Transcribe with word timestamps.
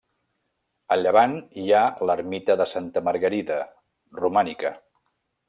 A 0.95 0.95
llevant 0.99 1.35
hi 1.63 1.65
ha 1.71 1.81
l'ermita 2.11 2.55
de 2.63 2.67
Santa 2.73 3.05
Margarida, 3.09 3.59
romànica. 4.25 4.75